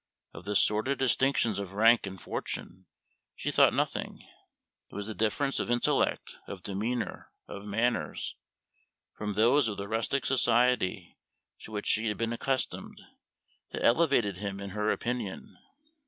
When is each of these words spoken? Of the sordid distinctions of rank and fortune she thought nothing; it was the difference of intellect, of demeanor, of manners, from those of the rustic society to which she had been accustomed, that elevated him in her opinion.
Of 0.33 0.45
the 0.45 0.55
sordid 0.55 0.97
distinctions 0.97 1.59
of 1.59 1.73
rank 1.73 2.07
and 2.07 2.19
fortune 2.19 2.87
she 3.35 3.51
thought 3.51 3.71
nothing; 3.71 4.27
it 4.89 4.95
was 4.95 5.05
the 5.05 5.13
difference 5.13 5.59
of 5.59 5.69
intellect, 5.69 6.37
of 6.47 6.63
demeanor, 6.63 7.29
of 7.47 7.67
manners, 7.67 8.35
from 9.13 9.35
those 9.35 9.67
of 9.67 9.77
the 9.77 9.87
rustic 9.87 10.25
society 10.25 11.19
to 11.59 11.71
which 11.71 11.85
she 11.85 12.07
had 12.07 12.17
been 12.17 12.33
accustomed, 12.33 12.99
that 13.73 13.83
elevated 13.85 14.37
him 14.39 14.59
in 14.59 14.71
her 14.71 14.89
opinion. 14.89 15.59